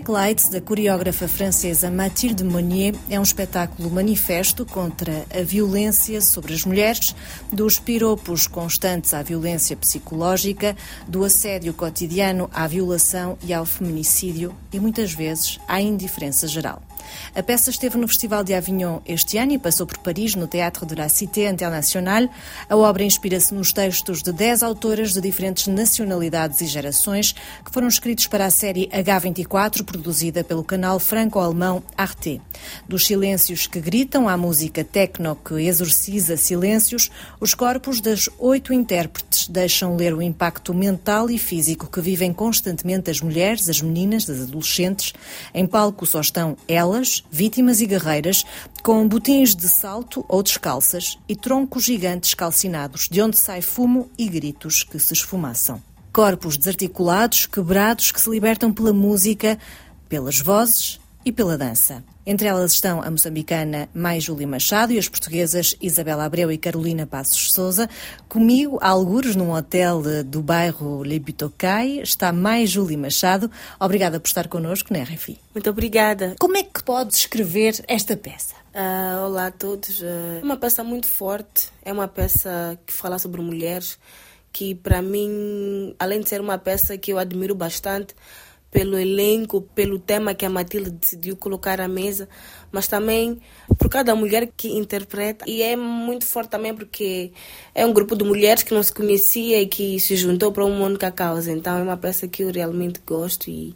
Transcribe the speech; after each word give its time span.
Black 0.00 0.10
Lights, 0.10 0.48
da 0.48 0.60
coreógrafa 0.60 1.28
francesa 1.28 1.90
Mathilde 1.90 2.42
Monnier, 2.42 2.94
é 3.10 3.18
um 3.18 3.22
espetáculo 3.22 3.90
manifesto 3.90 4.64
contra 4.64 5.26
a 5.30 5.42
violência 5.42 6.22
sobre 6.22 6.54
as 6.54 6.64
mulheres, 6.64 7.14
dos 7.52 7.78
piropos 7.78 8.46
constantes 8.46 9.12
à 9.12 9.22
violência 9.22 9.76
psicológica, 9.76 10.74
do 11.06 11.22
assédio 11.24 11.74
cotidiano 11.74 12.48
à 12.52 12.66
violação 12.66 13.36
e 13.42 13.52
ao 13.52 13.66
feminicídio 13.66 14.54
e 14.72 14.80
muitas 14.80 15.12
vezes 15.12 15.58
à 15.68 15.80
indiferença 15.80 16.46
geral. 16.46 16.82
A 17.34 17.42
peça 17.42 17.70
esteve 17.70 17.96
no 17.96 18.08
Festival 18.08 18.44
de 18.44 18.54
Avignon 18.54 19.00
este 19.06 19.38
ano 19.38 19.52
e 19.52 19.58
passou 19.58 19.86
por 19.86 19.98
Paris, 19.98 20.34
no 20.34 20.46
Teatro 20.46 20.84
de 20.84 20.94
la 20.94 21.08
Cité 21.08 21.48
Internationale. 21.48 22.28
A 22.68 22.76
obra 22.76 23.04
inspira-se 23.04 23.54
nos 23.54 23.72
textos 23.72 24.22
de 24.22 24.32
10 24.32 24.62
autoras 24.62 25.12
de 25.12 25.20
diferentes 25.20 25.66
nacionalidades 25.66 26.60
e 26.60 26.66
gerações 26.66 27.32
que 27.64 27.70
foram 27.70 27.88
escritos 27.88 28.26
para 28.26 28.46
a 28.46 28.50
série 28.50 28.88
H24, 28.88 29.84
produzida 29.84 30.42
pelo 30.42 30.64
canal 30.64 30.98
franco-alemão 30.98 31.82
Arte. 31.96 32.40
Dos 32.88 33.06
silêncios 33.06 33.66
que 33.66 33.80
gritam 33.80 34.28
à 34.28 34.36
música 34.36 34.84
techno 34.84 35.36
que 35.36 35.54
exorciza 35.54 36.36
silêncios, 36.36 37.10
os 37.40 37.54
corpos 37.54 38.00
das 38.00 38.28
oito 38.38 38.72
intérpretes 38.72 39.48
deixam 39.48 39.96
ler 39.96 40.14
o 40.14 40.22
impacto 40.22 40.74
mental 40.74 41.30
e 41.30 41.38
físico 41.38 41.86
que 41.86 42.00
vivem 42.00 42.32
constantemente 42.32 43.10
as 43.10 43.20
mulheres, 43.20 43.68
as 43.68 43.80
meninas, 43.80 44.28
as 44.28 44.42
adolescentes. 44.42 45.12
Em 45.54 45.66
palco 45.66 46.06
só 46.06 46.20
estão 46.20 46.56
elas 46.66 46.89
vítimas 47.30 47.80
e 47.80 47.86
guerreiras, 47.86 48.44
com 48.82 49.08
botins 49.08 49.54
de 49.54 49.68
salto 49.68 50.24
ou 50.28 50.42
descalças 50.42 51.18
e 51.28 51.34
troncos 51.34 51.84
gigantes 51.84 52.34
calcinados, 52.34 53.08
de 53.08 53.22
onde 53.22 53.38
sai 53.38 53.62
fumo 53.62 54.10
e 54.18 54.28
gritos 54.28 54.82
que 54.82 54.98
se 54.98 55.14
esfumaçam. 55.14 55.82
Corpos 56.12 56.56
desarticulados, 56.56 57.46
quebrados, 57.46 58.12
que 58.12 58.20
se 58.20 58.28
libertam 58.28 58.72
pela 58.72 58.92
música, 58.92 59.58
pelas 60.08 60.38
vozes 60.40 60.99
e 61.24 61.32
pela 61.32 61.56
dança. 61.58 62.02
Entre 62.26 62.46
elas 62.46 62.72
estão 62.72 63.02
a 63.02 63.10
moçambicana 63.10 63.88
Mai 63.94 64.20
Júlia 64.20 64.46
Machado 64.46 64.92
e 64.92 64.98
as 64.98 65.08
portuguesas 65.08 65.74
Isabela 65.80 66.24
Abreu 66.24 66.52
e 66.52 66.58
Carolina 66.58 67.06
Passos 67.06 67.52
Souza. 67.52 67.88
Comigo, 68.28 68.78
a 68.80 68.88
algures, 68.88 69.34
num 69.34 69.52
hotel 69.52 70.02
do 70.24 70.42
bairro 70.42 71.02
Lebitocai, 71.02 72.00
está 72.00 72.32
Mai 72.32 72.66
Júlia 72.66 72.96
Machado. 72.96 73.50
Obrigada 73.80 74.20
por 74.20 74.28
estar 74.28 74.48
connosco 74.48 74.92
na 74.92 75.02
RFI. 75.02 75.38
Muito 75.54 75.68
obrigada. 75.70 76.36
Como 76.38 76.56
é 76.56 76.62
que 76.62 76.82
pode 76.82 77.10
descrever 77.10 77.82
esta 77.88 78.16
peça? 78.16 78.54
Uh, 78.72 79.26
olá 79.26 79.46
a 79.46 79.50
todos. 79.50 80.00
Uh, 80.00 80.38
é 80.40 80.44
uma 80.44 80.56
peça 80.56 80.84
muito 80.84 81.08
forte, 81.08 81.70
é 81.84 81.92
uma 81.92 82.06
peça 82.06 82.78
que 82.86 82.92
fala 82.92 83.18
sobre 83.18 83.40
mulheres, 83.40 83.98
que 84.52 84.74
para 84.76 85.02
mim, 85.02 85.94
além 85.98 86.20
de 86.20 86.28
ser 86.28 86.40
uma 86.40 86.58
peça 86.58 86.96
que 86.96 87.12
eu 87.12 87.18
admiro 87.18 87.54
bastante, 87.54 88.14
pelo 88.70 88.96
elenco, 88.96 89.62
pelo 89.74 89.98
tema 89.98 90.34
que 90.34 90.46
a 90.46 90.50
Matilde 90.50 90.90
decidiu 90.90 91.36
colocar 91.36 91.80
à 91.80 91.88
mesa, 91.88 92.28
mas 92.70 92.86
também 92.86 93.40
por 93.76 93.88
cada 93.88 94.14
mulher 94.14 94.50
que 94.56 94.68
interpreta. 94.68 95.44
E 95.48 95.62
é 95.62 95.74
muito 95.76 96.24
forte 96.24 96.50
também 96.50 96.74
porque 96.74 97.32
é 97.74 97.84
um 97.84 97.92
grupo 97.92 98.14
de 98.14 98.24
mulheres 98.24 98.62
que 98.62 98.72
não 98.72 98.82
se 98.82 98.92
conhecia 98.92 99.60
e 99.60 99.66
que 99.66 99.98
se 99.98 100.16
juntou 100.16 100.52
para 100.52 100.64
uma 100.64 100.86
única 100.86 101.10
causa. 101.10 101.50
Então 101.50 101.76
é 101.76 101.82
uma 101.82 101.96
peça 101.96 102.28
que 102.28 102.42
eu 102.42 102.52
realmente 102.52 103.00
gosto 103.04 103.48
e, 103.50 103.74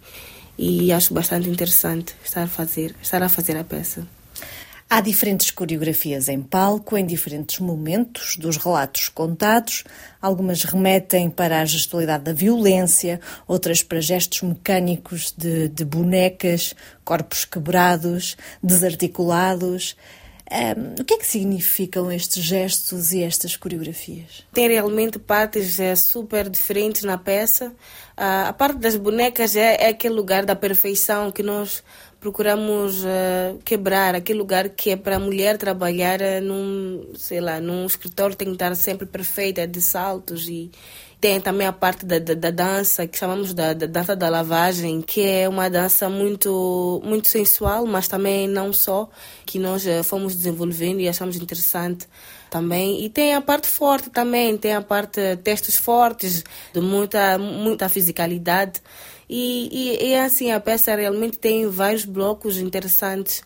e 0.56 0.92
acho 0.92 1.12
bastante 1.12 1.48
interessante 1.48 2.14
estar 2.24 2.42
a 2.42 2.48
fazer, 2.48 2.94
estar 3.02 3.22
a 3.22 3.28
fazer 3.28 3.56
a 3.56 3.64
peça. 3.64 4.06
Há 4.94 5.00
diferentes 5.00 5.50
coreografias 5.50 6.28
em 6.28 6.40
palco, 6.40 6.96
em 6.96 7.04
diferentes 7.04 7.58
momentos 7.58 8.36
dos 8.36 8.56
relatos 8.56 9.08
contados. 9.08 9.82
Algumas 10.22 10.62
remetem 10.62 11.28
para 11.28 11.60
a 11.60 11.64
gestualidade 11.64 12.22
da 12.22 12.32
violência, 12.32 13.20
outras 13.44 13.82
para 13.82 14.00
gestos 14.00 14.42
mecânicos 14.42 15.34
de, 15.36 15.66
de 15.66 15.84
bonecas, 15.84 16.76
corpos 17.04 17.44
quebrados, 17.44 18.36
desarticulados. 18.62 19.96
Um, 20.48 21.00
o 21.00 21.04
que 21.04 21.14
é 21.14 21.18
que 21.18 21.26
significam 21.26 22.12
estes 22.12 22.44
gestos 22.44 23.12
e 23.12 23.22
estas 23.22 23.56
coreografias? 23.56 24.44
Tem 24.52 24.68
realmente 24.68 25.18
partes 25.18 25.80
é, 25.80 25.96
super 25.96 26.48
diferentes 26.48 27.02
na 27.02 27.18
peça. 27.18 27.70
Uh, 28.16 28.46
a 28.48 28.52
parte 28.52 28.78
das 28.78 28.94
bonecas 28.94 29.56
é, 29.56 29.86
é 29.86 29.88
aquele 29.88 30.14
lugar 30.14 30.44
da 30.44 30.54
perfeição 30.54 31.32
que 31.32 31.42
nós 31.42 31.82
procuramos 32.24 33.04
uh, 33.04 33.58
quebrar 33.66 34.14
aquele 34.14 34.38
lugar 34.38 34.70
que 34.70 34.88
é 34.88 34.96
para 34.96 35.16
a 35.16 35.18
mulher 35.18 35.58
trabalhar 35.58 36.22
uh, 36.22 36.40
num, 36.42 37.12
sei 37.16 37.38
lá, 37.38 37.60
num 37.60 37.84
escritório 37.84 38.34
tem 38.34 38.48
que 38.48 38.54
estar 38.54 38.74
sempre 38.74 39.04
perfeita, 39.04 39.66
de 39.66 39.82
saltos 39.82 40.48
e 40.48 40.70
tem 41.20 41.38
também 41.38 41.66
a 41.66 41.72
parte 41.72 42.06
da, 42.06 42.18
da, 42.18 42.32
da 42.32 42.50
dança 42.50 43.06
que 43.06 43.18
chamamos 43.18 43.52
da, 43.52 43.74
da, 43.74 43.84
dança 43.84 44.16
da 44.16 44.30
lavagem, 44.30 45.02
que 45.02 45.20
é 45.20 45.46
uma 45.46 45.68
dança 45.68 46.08
muito 46.08 47.02
muito 47.04 47.28
sensual, 47.28 47.84
mas 47.84 48.08
também 48.08 48.48
não 48.48 48.72
só 48.72 49.06
que 49.44 49.58
nós 49.58 49.84
uh, 49.84 50.02
fomos 50.02 50.34
desenvolvendo 50.34 51.00
e 51.00 51.08
achamos 51.10 51.36
interessante 51.36 52.08
também. 52.48 53.04
E 53.04 53.10
tem 53.10 53.34
a 53.34 53.42
parte 53.42 53.66
forte 53.66 54.08
também, 54.08 54.56
tem 54.56 54.74
a 54.74 54.80
parte 54.80 55.20
textos 55.44 55.76
fortes, 55.76 56.42
de 56.72 56.80
muita 56.80 57.36
muita 57.36 57.86
fisicalidade. 57.90 58.80
E, 59.28 59.68
e, 59.70 60.08
e 60.10 60.16
assim, 60.16 60.50
a 60.50 60.60
peça 60.60 60.94
realmente 60.94 61.38
tem 61.38 61.66
vários 61.68 62.04
blocos 62.04 62.58
interessantes 62.58 63.42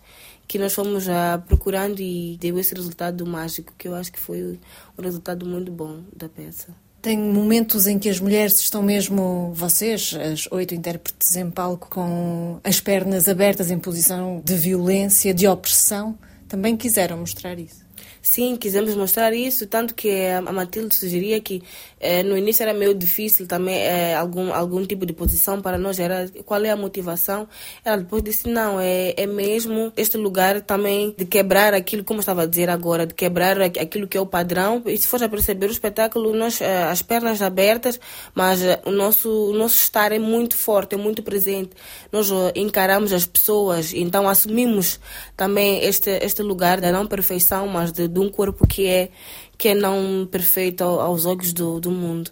que 0.46 0.58
nós 0.58 0.74
fomos 0.74 1.04
já 1.04 1.38
procurando 1.46 2.00
e 2.00 2.38
deu 2.40 2.58
esse 2.58 2.74
resultado 2.74 3.26
mágico, 3.26 3.74
que 3.76 3.86
eu 3.86 3.94
acho 3.94 4.10
que 4.10 4.18
foi 4.18 4.58
um 4.96 5.02
resultado 5.02 5.44
muito 5.44 5.70
bom 5.70 6.00
da 6.16 6.28
peça. 6.28 6.74
Tem 7.02 7.16
momentos 7.16 7.86
em 7.86 7.98
que 7.98 8.08
as 8.08 8.18
mulheres 8.18 8.58
estão 8.58 8.82
mesmo, 8.82 9.52
vocês, 9.54 10.14
as 10.14 10.50
oito 10.50 10.74
intérpretes 10.74 11.36
em 11.36 11.48
palco, 11.50 11.88
com 11.88 12.58
as 12.64 12.80
pernas 12.80 13.28
abertas 13.28 13.70
em 13.70 13.78
posição 13.78 14.42
de 14.44 14.54
violência, 14.56 15.32
de 15.32 15.46
opressão, 15.46 16.18
também 16.48 16.76
quiseram 16.76 17.18
mostrar 17.18 17.58
isso. 17.58 17.87
Sim, 18.22 18.56
quisemos 18.56 18.94
mostrar 18.94 19.32
isso, 19.32 19.66
tanto 19.66 19.94
que 19.94 20.26
a 20.26 20.40
Matilde 20.52 20.94
sugeria 20.94 21.40
que 21.40 21.62
eh, 22.00 22.22
no 22.22 22.36
início 22.36 22.62
era 22.62 22.74
meio 22.74 22.94
difícil 22.94 23.46
também 23.46 23.76
eh, 23.76 24.14
algum, 24.14 24.52
algum 24.52 24.84
tipo 24.84 25.06
de 25.06 25.12
posição 25.12 25.60
para 25.60 25.78
nós, 25.78 25.98
era 25.98 26.30
qual 26.44 26.64
é 26.64 26.70
a 26.70 26.76
motivação. 26.76 27.48
Ela 27.84 27.98
depois 27.98 28.22
disse, 28.22 28.48
não, 28.48 28.80
é, 28.80 29.14
é 29.16 29.26
mesmo 29.26 29.92
este 29.96 30.16
lugar 30.16 30.60
também 30.62 31.14
de 31.16 31.24
quebrar 31.24 31.74
aquilo, 31.74 32.04
como 32.04 32.20
estava 32.20 32.42
a 32.42 32.46
dizer 32.46 32.70
agora, 32.70 33.06
de 33.06 33.14
quebrar 33.14 33.60
aquilo 33.60 34.06
que 34.06 34.16
é 34.16 34.20
o 34.20 34.26
padrão. 34.26 34.82
E 34.86 34.96
se 34.96 35.06
for 35.06 35.22
a 35.22 35.28
perceber 35.28 35.66
o 35.66 35.72
espetáculo, 35.72 36.34
nós, 36.34 36.60
eh, 36.60 36.84
as 36.84 37.02
pernas 37.02 37.42
abertas, 37.42 38.00
mas 38.34 38.62
eh, 38.62 38.80
o 38.84 38.90
nosso, 38.90 39.28
o 39.50 39.52
nosso 39.52 39.76
estar 39.76 40.12
é 40.12 40.18
muito 40.18 40.56
forte, 40.56 40.94
é 40.94 40.98
muito 40.98 41.22
presente. 41.22 41.70
Nós 42.12 42.30
eh, 42.30 42.52
encaramos 42.56 43.12
as 43.12 43.26
pessoas, 43.26 43.92
então 43.92 44.28
assumimos 44.28 44.98
também 45.36 45.84
este, 45.84 46.10
este 46.22 46.42
lugar 46.42 46.80
da 46.80 46.90
não 46.92 47.06
perfeição, 47.06 47.66
mas 47.68 47.92
de 47.92 48.07
de 48.08 48.18
um 48.20 48.30
corpo 48.30 48.66
que 48.66 48.86
é, 48.86 49.10
que 49.56 49.68
é 49.68 49.74
não 49.74 50.26
perfeito 50.30 50.82
aos 50.82 51.26
olhos 51.26 51.52
do, 51.52 51.80
do 51.80 51.90
mundo. 51.90 52.30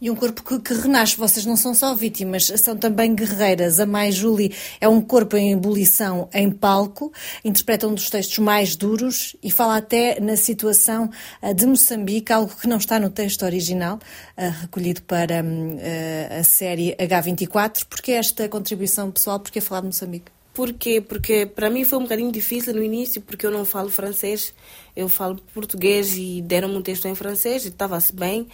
E 0.00 0.10
um 0.10 0.14
corpo 0.14 0.42
que, 0.42 0.58
que, 0.58 0.74
renasce. 0.74 1.16
Vocês 1.16 1.46
não 1.46 1.56
são 1.56 1.72
só 1.72 1.94
vítimas, 1.94 2.52
são 2.58 2.76
também 2.76 3.14
guerreiras. 3.14 3.80
A 3.80 3.86
Mai 3.86 4.12
Julie 4.12 4.54
é 4.78 4.86
um 4.86 5.00
corpo 5.00 5.34
em 5.34 5.52
ebulição 5.52 6.28
em 6.34 6.50
palco, 6.50 7.10
interpreta 7.42 7.88
um 7.88 7.94
dos 7.94 8.10
textos 8.10 8.38
mais 8.38 8.76
duros 8.76 9.34
e 9.42 9.50
fala 9.50 9.78
até 9.78 10.20
na 10.20 10.36
situação 10.36 11.08
uh, 11.42 11.54
de 11.54 11.64
Moçambique, 11.64 12.30
algo 12.32 12.54
que 12.54 12.68
não 12.68 12.76
está 12.76 13.00
no 13.00 13.08
texto 13.08 13.44
original, 13.44 13.98
uh, 14.36 14.50
recolhido 14.60 15.00
para 15.02 15.42
uh, 15.42 16.40
a 16.40 16.44
série 16.44 16.94
H24. 16.96 17.86
Porquê 17.86 18.12
esta 18.12 18.46
contribuição 18.46 19.10
pessoal? 19.10 19.40
Porquê 19.40 19.58
falar 19.58 19.80
de 19.80 19.86
Moçambique? 19.86 20.30
Por 20.54 20.72
quê? 20.72 21.00
Porque 21.00 21.46
para 21.46 21.68
mim 21.68 21.84
foi 21.84 21.98
um 21.98 22.02
bocadinho 22.02 22.30
difícil 22.30 22.72
no 22.72 22.82
início, 22.82 23.20
porque 23.20 23.44
eu 23.44 23.50
não 23.50 23.64
falo 23.64 23.90
francês, 23.90 24.54
eu 24.94 25.08
falo 25.08 25.36
português 25.52 26.16
e 26.16 26.40
deram-me 26.40 26.76
um 26.76 26.82
texto 26.82 27.06
em 27.08 27.14
francês 27.16 27.64
e 27.64 27.68
estava-se 27.68 28.14
bem. 28.14 28.46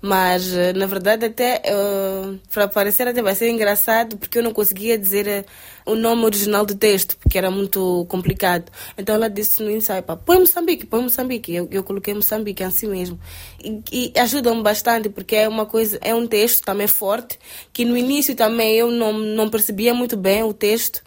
Mas, 0.00 0.54
eh, 0.54 0.72
na 0.74 0.86
verdade, 0.86 1.26
até 1.26 1.60
uh, 1.66 2.38
para 2.52 2.68
parecer 2.68 3.08
até 3.08 3.20
vai 3.20 3.34
ser 3.34 3.50
engraçado, 3.50 4.16
porque 4.16 4.38
eu 4.38 4.42
não 4.44 4.52
conseguia 4.52 4.96
dizer 4.96 5.44
uh, 5.84 5.90
o 5.92 5.96
nome 5.96 6.24
original 6.24 6.64
do 6.64 6.76
texto, 6.76 7.16
porque 7.16 7.36
era 7.36 7.50
muito 7.50 8.06
complicado. 8.08 8.70
Então 8.96 9.16
ela 9.16 9.28
disse 9.28 9.60
no 9.60 9.68
ensaio, 9.68 10.04
pá, 10.04 10.14
põe 10.14 10.38
Moçambique, 10.38 10.86
põe 10.86 11.02
Moçambique. 11.02 11.52
Eu, 11.52 11.66
eu 11.72 11.82
coloquei 11.82 12.14
Moçambique 12.14 12.62
assim 12.62 12.86
mesmo. 12.86 13.18
E, 13.60 13.82
e 14.14 14.18
ajudam-me 14.20 14.62
bastante, 14.62 15.08
porque 15.08 15.34
é 15.34 15.48
uma 15.48 15.66
coisa, 15.66 15.98
é 16.00 16.14
um 16.14 16.28
texto 16.28 16.64
também 16.64 16.86
forte, 16.86 17.36
que 17.72 17.84
no 17.84 17.96
início 17.96 18.36
também 18.36 18.76
eu 18.76 18.92
não, 18.92 19.12
não 19.12 19.50
percebia 19.50 19.92
muito 19.92 20.16
bem 20.16 20.44
o 20.44 20.52
texto. 20.52 21.02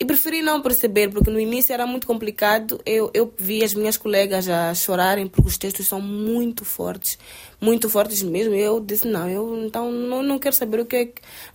E 0.00 0.04
preferi 0.06 0.40
não 0.40 0.62
perceber, 0.62 1.10
porque 1.10 1.28
no 1.30 1.38
início 1.38 1.74
era 1.74 1.86
muito 1.86 2.06
complicado. 2.06 2.80
Eu, 2.86 3.10
eu 3.12 3.30
vi 3.36 3.62
as 3.62 3.74
minhas 3.74 3.98
colegas 3.98 4.48
a 4.48 4.72
chorarem, 4.74 5.26
porque 5.26 5.46
os 5.46 5.58
textos 5.58 5.86
são 5.86 6.00
muito 6.00 6.64
fortes 6.64 7.18
muito 7.60 7.90
fortes 7.90 8.22
mesmo. 8.22 8.54
Eu 8.54 8.80
disse, 8.80 9.06
não, 9.06 9.28
eu 9.28 9.64
então 9.64 9.92
não, 9.92 10.22
não 10.22 10.38
quero 10.38 10.54
saber 10.54 10.80
o 10.80 10.86
que, 10.86 10.96
é, 10.96 11.02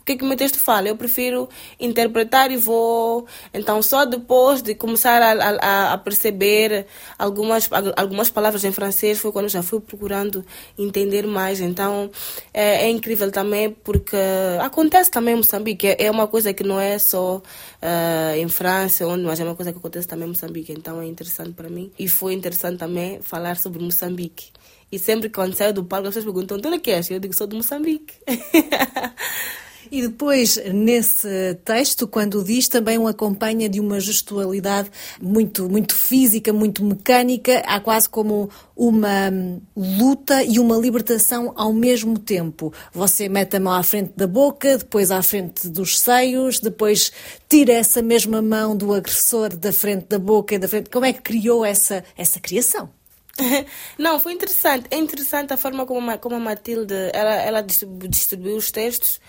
o 0.02 0.06
que 0.06 0.12
é 0.14 0.18
que 0.18 0.24
o 0.24 0.28
meu 0.28 0.38
texto 0.38 0.60
fala. 0.60 0.88
Eu 0.88 0.96
prefiro 0.96 1.50
interpretar 1.80 2.52
e 2.52 2.58
vou. 2.58 3.26
Então, 3.54 3.82
só 3.82 4.06
depois 4.06 4.62
de 4.62 4.76
começar 4.76 5.22
a, 5.22 5.32
a, 5.32 5.94
a 5.94 5.98
perceber 5.98 6.86
algumas, 7.18 7.70
algumas 7.96 8.30
palavras 8.30 8.64
em 8.64 8.72
francês 8.72 9.20
foi 9.20 9.32
quando 9.32 9.50
já 9.50 9.64
fui 9.64 9.80
procurando 9.80 10.46
entender 10.78 11.26
mais. 11.26 11.60
Então, 11.60 12.12
é, 12.54 12.86
é 12.86 12.90
incrível 12.90 13.32
também 13.32 13.72
porque 13.72 14.18
acontece 14.62 15.10
também 15.10 15.34
em 15.34 15.38
Moçambique. 15.38 15.88
É, 15.88 16.06
é 16.06 16.12
uma 16.12 16.28
coisa 16.28 16.54
que 16.54 16.64
não 16.64 16.80
é 16.80 17.00
só 17.00 17.38
uh, 17.38 18.36
em 18.38 18.48
França, 18.48 19.08
onde, 19.08 19.24
mas 19.24 19.40
é 19.40 19.44
uma 19.44 19.56
coisa 19.56 19.72
que 19.72 19.80
acontece 19.80 20.08
também 20.08 20.26
em 20.26 20.30
Moçambique. 20.30 20.72
Então, 20.72 21.02
é 21.02 21.06
interessante 21.06 21.52
para 21.54 21.70
mim. 21.70 21.92
E 21.98 22.08
foi 22.08 22.34
interessante 22.34 22.78
também 22.78 23.20
falar 23.22 23.58
sobre 23.58 23.82
Moçambique. 23.84 24.52
E 24.92 25.00
sempre 25.00 25.30
quando 25.30 25.56
saio 25.56 25.74
do 25.74 25.84
palco, 25.84 26.08
as 26.08 26.14
pessoas 26.14 26.34
perguntam: 26.34 26.58
de 26.58 26.68
onde 26.68 26.78
é 26.78 26.80
que 26.80 26.92
és? 26.92 27.10
Eu 27.10 27.20
digo: 27.20 27.34
sou 27.34 27.48
de 27.48 27.56
Moçambique. 27.56 28.16
E 29.92 30.02
depois, 30.02 30.58
nesse 30.74 31.56
texto, 31.64 32.08
quando 32.08 32.44
diz, 32.44 32.68
também 32.68 32.98
o 32.98 33.08
acompanha 33.08 33.70
de 33.70 33.80
uma 33.80 34.00
gestualidade 34.00 34.90
muito, 35.22 35.70
muito 35.70 35.96
física, 35.96 36.52
muito 36.52 36.84
mecânica, 36.84 37.60
há 37.66 37.80
quase 37.80 38.10
como 38.10 38.50
uma 38.76 39.32
luta 39.76 40.44
e 40.44 40.60
uma 40.60 40.78
libertação 40.78 41.54
ao 41.56 41.72
mesmo 41.72 42.18
tempo. 42.18 42.74
Você 42.92 43.30
mete 43.30 43.58
a 43.58 43.60
mão 43.60 43.74
à 43.74 43.84
frente 43.84 44.14
da 44.16 44.28
boca, 44.28 44.78
depois 44.78 45.12
à 45.12 45.22
frente 45.22 45.68
dos 45.70 46.00
seios, 46.00 46.60
depois 46.60 47.12
tira 47.48 47.74
essa 47.74 48.02
mesma 48.02 48.42
mão 48.42 48.76
do 48.76 48.94
agressor 48.94 49.56
da 49.56 49.72
frente 49.72 50.08
da 50.08 50.20
boca 50.20 50.56
e 50.56 50.60
da 50.60 50.68
frente. 50.68 50.90
Como 50.90 51.06
é 51.06 51.14
que 51.14 51.22
criou 51.22 51.64
essa, 51.64 52.04
essa 52.18 52.40
criação? 52.40 52.90
Não, 53.98 54.20
foi 54.20 54.34
interessante. 54.34 54.88
É 54.92 54.98
interessante 54.98 55.54
a 55.54 55.58
forma 55.58 55.86
como 55.86 56.12
a, 56.12 56.18
como 56.18 56.36
a 56.36 56.40
Matilde 56.40 56.94
ela, 57.14 57.36
ela 57.36 57.62
distribuiu 57.62 58.56
os 58.56 58.72
textos 58.72 59.20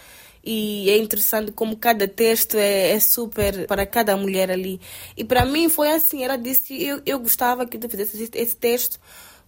e 0.44 0.88
é 0.90 0.96
interessante 0.96 1.50
como 1.50 1.76
cada 1.76 2.06
texto 2.06 2.56
é, 2.56 2.92
é, 2.92 3.00
super 3.00 3.66
para 3.66 3.84
cada 3.84 4.16
mulher 4.16 4.50
ali. 4.50 4.80
E 5.16 5.24
para 5.24 5.44
mim 5.44 5.68
foi 5.68 5.90
assim, 5.90 6.22
ela 6.22 6.36
disse, 6.36 6.80
eu, 6.80 7.02
eu 7.04 7.18
gostava 7.18 7.66
que 7.66 7.76
tu 7.76 7.88
fizesse 7.88 8.30
esse 8.32 8.56
texto 8.56 9.00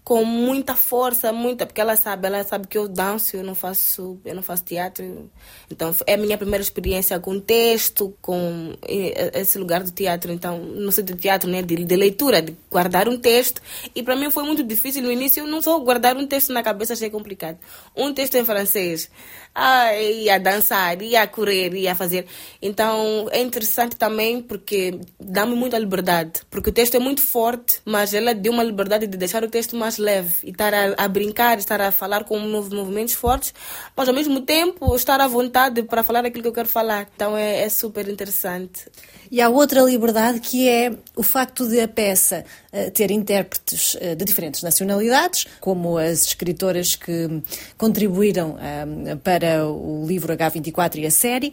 com 0.08 0.24
muita 0.24 0.74
força, 0.74 1.34
muita, 1.34 1.66
porque 1.66 1.82
ela 1.82 1.94
sabe, 1.94 2.28
ela 2.28 2.42
sabe 2.42 2.66
que 2.66 2.78
eu 2.78 2.88
danço, 2.88 3.36
eu 3.36 3.44
não 3.44 3.54
faço, 3.54 4.18
eu 4.24 4.34
não 4.34 4.42
faço 4.42 4.64
teatro. 4.64 5.30
Então 5.70 5.94
é 6.06 6.14
a 6.14 6.16
minha 6.16 6.38
primeira 6.38 6.62
experiência 6.62 7.20
com 7.20 7.38
texto, 7.38 8.16
com 8.22 8.72
esse 8.88 9.58
lugar 9.58 9.82
do 9.82 9.90
teatro, 9.90 10.32
então 10.32 10.60
não 10.60 10.90
sei 10.90 11.04
de 11.04 11.14
teatro, 11.14 11.50
né, 11.50 11.60
de, 11.60 11.84
de 11.84 11.94
leitura, 11.94 12.40
de 12.40 12.56
guardar 12.70 13.06
um 13.06 13.18
texto. 13.18 13.60
E 13.94 14.02
para 14.02 14.16
mim 14.16 14.30
foi 14.30 14.44
muito 14.44 14.64
difícil 14.64 15.02
no 15.02 15.12
início, 15.12 15.42
eu 15.42 15.46
não 15.46 15.60
só 15.60 15.78
guardar 15.78 16.16
um 16.16 16.26
texto 16.26 16.54
na 16.54 16.62
cabeça 16.62 16.94
achei 16.94 17.10
complicado. 17.10 17.58
Um 17.94 18.14
texto 18.14 18.34
em 18.36 18.46
francês, 18.46 19.10
ah, 19.54 19.94
ia 19.94 20.38
dançar, 20.38 21.02
ia 21.02 21.26
correr, 21.26 21.74
ia 21.74 21.94
fazer. 21.94 22.24
Então 22.62 23.28
é 23.30 23.42
interessante 23.42 23.94
também 23.94 24.40
porque 24.40 24.98
dá-me 25.20 25.54
muita 25.54 25.78
liberdade, 25.78 26.40
porque 26.48 26.70
o 26.70 26.72
texto 26.72 26.94
é 26.94 26.98
muito 26.98 27.20
forte, 27.20 27.82
mas 27.84 28.14
ela 28.14 28.34
deu 28.34 28.54
uma 28.54 28.62
liberdade 28.62 29.06
de 29.06 29.18
deixar 29.18 29.44
o 29.44 29.50
texto 29.50 29.76
mais 29.76 29.97
leve 29.98 30.34
e 30.44 30.50
estar 30.50 30.72
a, 30.72 30.94
a 30.96 31.08
brincar, 31.08 31.58
estar 31.58 31.80
a 31.80 31.92
falar 31.92 32.24
com 32.24 32.38
movimentos 32.38 33.14
fortes, 33.14 33.52
mas 33.96 34.08
ao 34.08 34.14
mesmo 34.14 34.40
tempo 34.40 34.94
estar 34.94 35.20
à 35.20 35.28
vontade 35.28 35.82
para 35.82 36.02
falar 36.02 36.24
aquilo 36.24 36.42
que 36.42 36.48
eu 36.48 36.52
quero 36.52 36.68
falar. 36.68 37.08
Então 37.14 37.36
é, 37.36 37.62
é 37.62 37.68
super 37.68 38.08
interessante. 38.08 38.86
E 39.30 39.40
há 39.42 39.48
outra 39.48 39.82
liberdade 39.82 40.40
que 40.40 40.68
é 40.68 40.92
o 41.14 41.22
facto 41.22 41.68
de 41.68 41.80
a 41.80 41.88
peça 41.88 42.44
uh, 42.72 42.90
ter 42.90 43.10
intérpretes 43.10 43.94
uh, 43.94 44.16
de 44.16 44.24
diferentes 44.24 44.62
nacionalidades, 44.62 45.46
como 45.60 45.98
as 45.98 46.26
escritoras 46.26 46.94
que 46.94 47.42
contribuíram 47.76 48.56
uh, 48.56 49.16
para 49.18 49.66
o 49.66 50.06
livro 50.06 50.34
H24 50.34 50.96
e 50.96 51.06
a 51.06 51.10
série. 51.10 51.52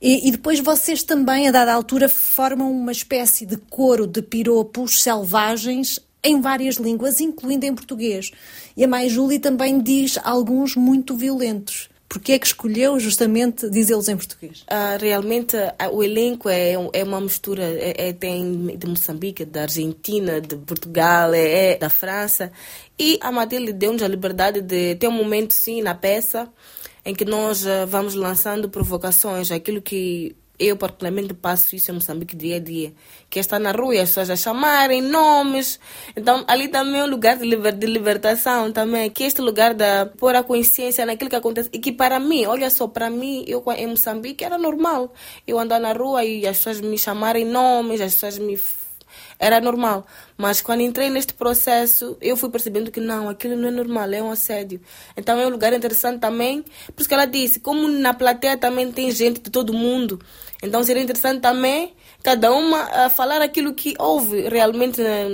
E, 0.00 0.28
e, 0.28 0.30
depois 0.32 0.60
vocês 0.60 1.02
também, 1.02 1.48
a 1.48 1.50
dada 1.50 1.72
altura, 1.72 2.10
formam 2.10 2.70
uma 2.70 2.92
espécie 2.92 3.46
de 3.46 3.56
coro 3.56 4.06
de 4.06 4.20
piropos 4.20 5.02
selvagens 5.02 5.98
em 6.24 6.40
várias 6.40 6.76
línguas, 6.76 7.20
incluindo 7.20 7.66
em 7.66 7.74
português. 7.74 8.32
E 8.76 8.82
a 8.82 8.88
Mai 8.88 9.08
Júlia 9.08 9.38
também 9.38 9.80
diz 9.80 10.18
alguns 10.24 10.74
muito 10.74 11.16
violentos. 11.16 11.90
Porquê 12.08 12.34
é 12.34 12.38
que 12.38 12.46
escolheu 12.46 13.00
justamente 13.00 13.68
dizê-los 13.68 14.08
em 14.08 14.16
português? 14.16 14.62
Uh, 14.62 15.00
realmente, 15.00 15.56
uh, 15.56 15.90
o 15.92 16.02
elenco 16.02 16.48
é, 16.48 16.74
é 16.92 17.02
uma 17.04 17.20
mistura. 17.20 17.64
É, 17.64 18.08
é, 18.08 18.12
tem 18.12 18.76
de 18.76 18.86
Moçambique, 18.86 19.44
da 19.44 19.62
Argentina, 19.62 20.40
de 20.40 20.54
Portugal, 20.56 21.34
é, 21.34 21.72
é 21.72 21.76
da 21.76 21.90
França. 21.90 22.52
E 22.96 23.18
a 23.20 23.32
Matilde 23.32 23.72
deu-nos 23.72 24.02
a 24.02 24.06
liberdade 24.06 24.60
de 24.60 24.94
ter 24.94 25.08
um 25.08 25.12
momento, 25.12 25.54
sim, 25.54 25.82
na 25.82 25.94
peça, 25.94 26.48
em 27.04 27.14
que 27.14 27.24
nós 27.24 27.66
uh, 27.66 27.84
vamos 27.88 28.14
lançando 28.14 28.68
provocações, 28.68 29.50
aquilo 29.50 29.82
que 29.82 30.36
eu 30.58 30.76
particularmente 30.76 31.34
passo 31.34 31.74
isso 31.74 31.90
em 31.90 31.94
Moçambique 31.94 32.36
dia 32.36 32.56
a 32.56 32.58
dia, 32.60 32.92
que 33.28 33.38
é 33.38 33.40
estar 33.40 33.58
na 33.58 33.72
rua 33.72 33.96
e 33.96 33.98
as 33.98 34.10
pessoas 34.10 34.30
a 34.30 34.36
chamarem 34.36 35.02
nomes. 35.02 35.80
Então, 36.16 36.44
ali 36.46 36.68
também 36.68 37.00
é 37.00 37.04
um 37.04 37.08
lugar 37.08 37.36
de, 37.36 37.44
liber, 37.44 37.72
de 37.72 37.86
libertação 37.86 38.70
também, 38.70 39.10
que 39.10 39.24
é 39.24 39.26
este 39.26 39.40
lugar 39.40 39.74
de 39.74 39.84
pôr 40.16 40.34
a 40.34 40.42
consciência 40.42 41.04
naquilo 41.04 41.28
que 41.28 41.36
acontece. 41.36 41.68
E 41.72 41.78
que 41.78 41.92
para 41.92 42.20
mim, 42.20 42.46
olha 42.46 42.70
só, 42.70 42.86
para 42.86 43.10
mim, 43.10 43.44
eu 43.48 43.64
em 43.76 43.86
Moçambique 43.88 44.44
era 44.44 44.56
normal. 44.56 45.12
Eu 45.46 45.58
andar 45.58 45.80
na 45.80 45.92
rua 45.92 46.24
e 46.24 46.46
as 46.46 46.58
pessoas 46.58 46.80
me 46.80 46.96
chamarem 46.96 47.44
nomes, 47.44 48.00
as 48.00 48.14
pessoas 48.14 48.38
me 48.38 48.56
era 49.38 49.60
normal. 49.60 50.06
Mas 50.36 50.60
quando 50.60 50.80
entrei 50.80 51.10
neste 51.10 51.34
processo, 51.34 52.16
eu 52.20 52.36
fui 52.36 52.50
percebendo 52.50 52.90
que 52.90 53.00
não, 53.00 53.28
aquilo 53.28 53.56
não 53.56 53.68
é 53.68 53.70
normal, 53.70 54.12
é 54.12 54.22
um 54.22 54.30
assédio. 54.30 54.80
Então 55.16 55.38
é 55.38 55.46
um 55.46 55.50
lugar 55.50 55.72
interessante 55.72 56.20
também, 56.20 56.62
por 56.62 57.00
isso 57.00 57.08
que 57.08 57.14
ela 57.14 57.26
disse, 57.26 57.60
como 57.60 57.88
na 57.88 58.14
plateia 58.14 58.56
também 58.56 58.90
tem 58.90 59.10
gente 59.10 59.40
de 59.40 59.50
todo 59.50 59.72
mundo, 59.72 60.20
então 60.62 60.82
seria 60.82 61.02
interessante 61.02 61.40
também 61.40 61.94
cada 62.22 62.52
uma 62.52 62.82
a 63.04 63.10
falar 63.10 63.42
aquilo 63.42 63.74
que 63.74 63.94
houve 63.98 64.48
realmente 64.48 65.00
na, 65.02 65.28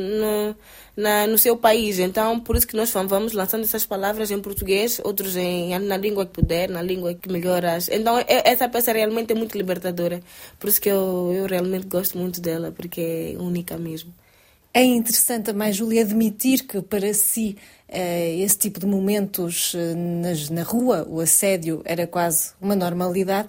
na 0.97 1.27
no 1.27 1.39
seu 1.39 1.57
país. 1.57 1.99
Então, 1.99 2.39
por 2.41 2.57
isso 2.57 2.67
que 2.67 2.77
nós 2.77 2.91
vamos 2.91 3.33
lançando 3.33 3.63
essas 3.65 3.87
palavras 3.87 4.31
em 4.31 4.41
português, 4.41 5.01
outros 5.05 5.37
em, 5.37 5.79
na 5.79 5.97
língua 5.97 6.27
que 6.27 6.33
puder, 6.33 6.69
na 6.69 6.83
língua 6.83 7.15
que 7.15 7.31
melhoras. 7.31 7.89
Então, 7.89 8.17
essa 8.29 8.69
peça 8.69 8.93
realmente 8.93 9.33
é 9.33 9.35
muito 9.35 9.57
libertadora. 9.57 10.21
Por 10.59 10.69
isso 10.69 10.81
que 10.81 10.91
eu, 10.91 11.33
eu 11.35 11.47
realmente 11.47 11.87
gosto 11.87 12.19
muito 12.19 12.41
dela, 12.41 12.73
porque 12.73 13.35
é 13.37 13.41
única 13.41 13.79
mesmo. 13.79 14.13
É 14.73 14.85
interessante 14.85 15.47
também, 15.47 15.73
Júlia, 15.73 16.03
admitir 16.03 16.65
que 16.65 16.81
para 16.81 17.13
si 17.13 17.57
eh, 17.89 18.37
esse 18.39 18.57
tipo 18.57 18.79
de 18.79 18.87
momentos 18.87 19.73
eh, 19.75 19.95
na 20.53 20.63
rua, 20.63 21.05
o 21.09 21.19
assédio, 21.21 21.83
era 21.85 22.07
quase 22.07 22.53
uma 22.61 22.77
normalidade. 22.77 23.49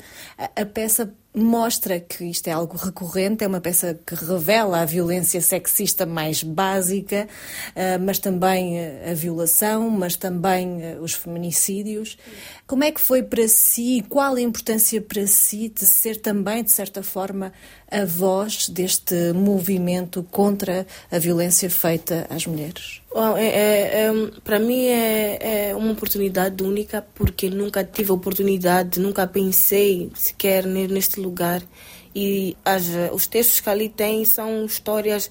A 0.56 0.66
peça 0.66 1.14
mostra 1.34 2.00
que 2.00 2.26
isto 2.26 2.48
é 2.48 2.52
algo 2.52 2.76
recorrente, 2.76 3.44
é 3.44 3.48
uma 3.48 3.62
peça 3.62 3.98
que 4.06 4.16
revela 4.16 4.82
a 4.82 4.86
violência 4.86 5.40
sexista 5.42 6.06
mais 6.06 6.44
básica, 6.44 7.28
eh, 7.74 7.98
mas 7.98 8.20
também 8.20 8.78
a 9.10 9.14
violação, 9.14 9.90
mas 9.90 10.16
também 10.16 11.00
os 11.00 11.14
feminicídios. 11.14 12.18
Como 12.68 12.84
é 12.84 12.92
que 12.92 13.00
foi 13.00 13.24
para 13.24 13.48
si, 13.48 14.04
qual 14.10 14.36
a 14.36 14.42
importância 14.42 15.02
para 15.02 15.26
si 15.26 15.70
de 15.70 15.86
ser 15.86 16.18
também, 16.18 16.64
de 16.64 16.72
certa 16.72 17.02
forma, 17.02 17.54
a 17.92 18.06
voz 18.06 18.70
deste 18.70 19.34
movimento 19.34 20.24
contra 20.32 20.88
a 21.12 21.20
violência 21.20 21.70
feita 21.70 22.26
às 22.30 22.48
mulheres? 22.48 23.02
É, 23.38 23.46
é, 23.46 24.06
é, 24.06 24.12
para 24.44 24.58
mim 24.58 24.86
é, 24.86 25.70
é, 25.70 25.76
uma 25.76 25.92
oportunidade 25.92 26.64
única 26.64 27.06
porque 27.14 27.50
nunca 27.50 27.84
tive 27.84 28.14
oportunidade, 28.14 29.00
nunca 29.00 29.28
pensei 29.28 30.10
sequer 30.16 30.66
neste 30.66 31.20
lugar. 31.20 31.62
E 32.16 32.56
as, 32.64 32.84
os 33.12 33.28
textos 33.28 33.60
que 33.60 33.70
ali 33.70 33.90
tem 33.90 34.24
são 34.24 34.66
histórias 34.66 35.30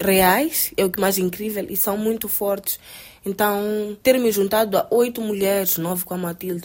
reais, 0.00 0.72
é 0.76 0.84
o 0.84 0.90
que 0.90 1.00
mais 1.00 1.18
incrível, 1.18 1.66
e 1.68 1.76
são 1.76 1.96
muito 1.96 2.28
fortes. 2.28 2.78
Então, 3.24 3.96
ter 4.02 4.18
me 4.18 4.32
juntado 4.32 4.76
a 4.76 4.86
oito 4.90 5.20
mulheres, 5.20 5.78
nove 5.78 6.04
com 6.04 6.14
a 6.14 6.18
Matilde, 6.18 6.64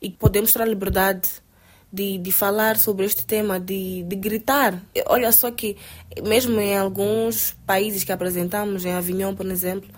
e 0.00 0.10
poder 0.10 0.40
mostrar 0.40 0.64
liberdade 0.64 1.28
de, 1.92 2.18
de 2.18 2.30
falar 2.30 2.78
sobre 2.78 3.06
este 3.06 3.24
tema, 3.24 3.58
de, 3.58 4.02
de 4.02 4.16
gritar. 4.16 4.80
Olha 5.06 5.32
só 5.32 5.50
que, 5.50 5.76
mesmo 6.26 6.60
em 6.60 6.76
alguns 6.76 7.56
países 7.66 8.04
que 8.04 8.12
apresentamos, 8.12 8.84
em 8.84 8.92
Avignon, 8.92 9.34
por 9.34 9.46
exemplo, 9.46 9.88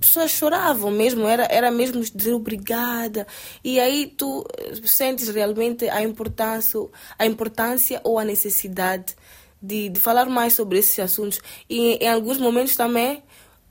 pessoas 0.00 0.30
choravam 0.30 0.90
mesmo, 0.90 1.26
era, 1.26 1.46
era 1.50 1.70
mesmo 1.70 2.02
dizer 2.02 2.32
obrigada. 2.32 3.26
E 3.62 3.78
aí 3.78 4.06
tu 4.06 4.44
sentes 4.84 5.28
realmente 5.28 5.88
a 5.88 6.02
importância, 6.02 6.80
a 7.18 7.26
importância 7.26 8.00
ou 8.04 8.18
a 8.18 8.24
necessidade 8.24 9.16
de, 9.60 9.88
de 9.88 10.00
falar 10.00 10.26
mais 10.26 10.52
sobre 10.52 10.78
esses 10.78 10.98
assuntos. 10.98 11.40
E 11.68 11.94
em 12.04 12.08
alguns 12.08 12.38
momentos 12.38 12.76
também 12.76 13.22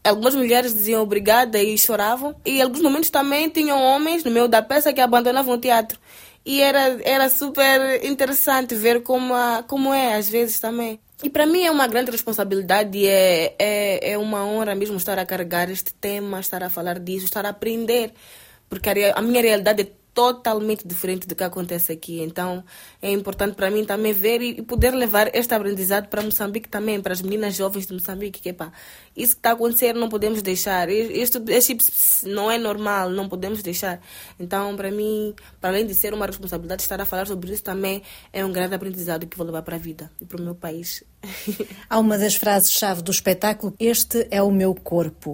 algumas 0.03 0.35
mulheres 0.35 0.73
diziam 0.73 1.01
obrigada 1.01 1.61
e 1.61 1.77
choravam. 1.77 2.35
E 2.45 2.59
em 2.59 2.61
alguns 2.61 2.81
momentos 2.81 3.09
também 3.09 3.49
tinham 3.49 3.81
homens 3.81 4.23
no 4.23 4.31
meio 4.31 4.47
da 4.47 4.61
peça 4.61 4.93
que 4.93 5.01
abandonavam 5.01 5.55
o 5.55 5.57
teatro. 5.57 5.99
E 6.47 6.61
era, 6.61 6.97
era 7.03 7.29
super 7.29 8.05
interessante 8.05 8.73
ver 8.73 9.03
como, 9.03 9.33
a, 9.35 9.63
como 9.67 9.93
é 9.93 10.15
às 10.15 10.29
vezes 10.29 10.61
também. 10.61 10.97
E 11.21 11.29
para 11.29 11.45
mim 11.45 11.63
é 11.65 11.69
uma 11.69 11.87
grande 11.87 12.09
responsabilidade 12.09 12.97
e 12.97 13.05
é, 13.05 13.53
é, 13.59 14.11
é 14.11 14.17
uma 14.17 14.45
honra 14.45 14.73
mesmo 14.73 14.95
estar 14.95 15.19
a 15.19 15.25
carregar 15.25 15.69
este 15.69 15.93
tema, 15.93 16.39
estar 16.39 16.63
a 16.63 16.69
falar 16.69 16.99
disso, 16.99 17.25
estar 17.25 17.45
a 17.45 17.49
aprender. 17.49 18.13
Porque 18.69 18.89
a, 18.89 19.19
a 19.19 19.21
minha 19.21 19.41
realidade 19.41 19.81
é 19.81 19.91
totalmente 20.13 20.87
diferente 20.87 21.27
do 21.27 21.35
que 21.35 21.43
acontece 21.43 21.91
aqui. 21.91 22.23
Então 22.23 22.63
é 23.01 23.11
importante 23.11 23.53
para 23.53 23.69
mim 23.69 23.83
também 23.83 24.13
ver 24.13 24.41
e 24.41 24.61
poder 24.61 24.91
levar 24.95 25.29
este 25.35 25.53
aprendizado 25.53 26.07
para 26.07 26.23
Moçambique 26.23 26.69
também, 26.69 27.01
para 27.01 27.13
as 27.13 27.21
meninas 27.21 27.55
jovens 27.55 27.85
de 27.85 27.93
Moçambique, 27.93 28.41
que 28.41 28.53
pá, 28.53 28.71
isso 29.17 29.33
que 29.33 29.39
está 29.39 29.51
acontecendo 29.51 29.99
não 29.99 30.09
podemos 30.09 30.43
deixar. 30.43 30.89
Isto, 30.89 31.43
este 31.47 31.75
não 32.23 32.51
é 32.51 32.59
normal, 32.59 33.09
não 33.09 33.27
podemos 33.27 33.63
deixar. 33.63 33.99
Então, 34.39 34.75
para 34.75 34.91
mim, 34.91 35.33
para 35.59 35.71
além 35.71 35.87
de 35.87 35.95
ser 35.95 36.13
uma 36.13 36.27
responsabilidade, 36.27 36.83
estar 36.83 37.01
a 37.01 37.05
falar 37.05 37.25
sobre 37.25 37.51
isso 37.51 37.63
também 37.63 38.03
é 38.31 38.45
um 38.45 38.51
grande 38.51 38.75
aprendizado 38.75 39.25
que 39.25 39.35
vou 39.35 39.47
levar 39.47 39.63
para 39.63 39.75
a 39.75 39.79
vida 39.79 40.11
e 40.21 40.25
para 40.25 40.39
o 40.39 40.43
meu 40.43 40.53
país. 40.53 41.03
Há 41.89 41.97
uma 41.97 42.15
das 42.15 42.35
frases-chave 42.35 43.01
do 43.01 43.11
espetáculo: 43.11 43.73
Este 43.79 44.27
é 44.29 44.41
o 44.41 44.51
meu 44.51 44.75
corpo. 44.75 45.31